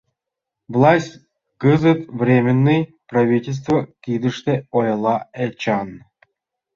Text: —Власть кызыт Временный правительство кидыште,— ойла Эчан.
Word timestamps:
—Власть 0.73 1.15
кызыт 1.61 2.01
Временный 2.19 2.81
правительство 3.11 3.77
кидыште,— 4.03 4.53
ойла 4.77 5.17
Эчан. 5.45 5.89